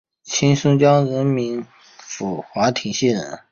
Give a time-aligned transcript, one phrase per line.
[0.23, 1.05] 清松江
[1.99, 3.39] 府华亭县人。